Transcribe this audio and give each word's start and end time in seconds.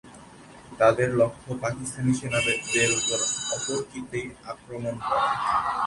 তাদের 0.79 1.09
লক্ষ্য 1.21 1.51
পাকিস্তানি 1.63 2.11
সেনাদের 2.19 2.57
ওপর 2.97 3.19
অতর্কিতে 3.55 4.19
আক্রমণ 4.51 4.95
করা। 5.07 5.29